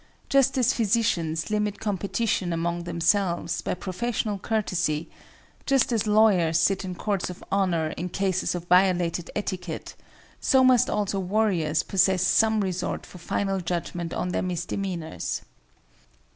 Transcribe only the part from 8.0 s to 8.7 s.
cases of